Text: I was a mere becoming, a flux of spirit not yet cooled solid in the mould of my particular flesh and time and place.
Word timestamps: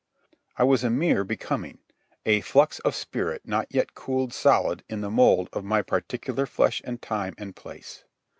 I 0.57 0.63
was 0.63 0.83
a 0.83 0.89
mere 0.89 1.23
becoming, 1.23 1.77
a 2.25 2.41
flux 2.41 2.79
of 2.79 2.95
spirit 2.95 3.43
not 3.45 3.67
yet 3.69 3.93
cooled 3.93 4.33
solid 4.33 4.83
in 4.89 5.01
the 5.01 5.11
mould 5.11 5.47
of 5.53 5.63
my 5.63 5.83
particular 5.83 6.47
flesh 6.47 6.81
and 6.83 6.99
time 6.99 7.35
and 7.37 7.55
place. 7.55 8.03